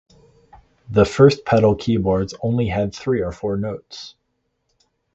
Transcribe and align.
The 0.89 1.05
first 1.05 1.45
pedal 1.45 1.75
keyboards 1.75 2.33
only 2.41 2.69
had 2.69 2.91
three 2.95 3.21
or 3.21 3.31
four 3.31 3.55
notes. 3.55 4.15